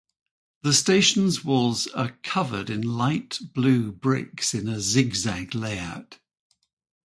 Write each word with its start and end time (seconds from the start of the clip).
The 0.63 0.73
station's 0.73 1.45
walls 1.45 1.85
are 1.85 2.17
coved 2.23 2.71
in 2.71 2.81
light-blue 2.81 3.91
bricks 3.91 4.55
in 4.55 4.67
a 4.67 4.79
zig-zag 4.79 5.53
layout. 5.53 6.17